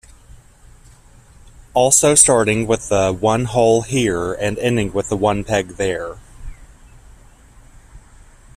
[1.75, 6.17] Also starting with one hole "here" and ending with one peg "there".